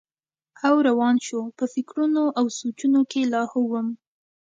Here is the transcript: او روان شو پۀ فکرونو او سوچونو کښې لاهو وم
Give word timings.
او 0.65 0.75
روان 0.87 1.15
شو 1.25 1.39
پۀ 1.57 1.65
فکرونو 1.73 2.23
او 2.39 2.45
سوچونو 2.59 2.99
کښې 3.11 3.21
لاهو 3.33 3.61
وم 3.71 3.87